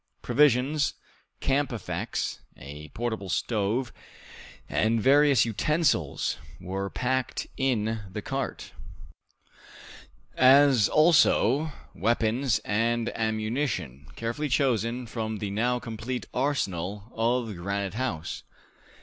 [0.23, 0.95] Provisions,
[1.41, 3.93] camp effects, a portable stove,
[4.67, 8.73] and various utensils were packed in the cart,
[10.35, 18.41] as also weapons and ammunition, carefully chosen from the now complete arsenal of Granite House.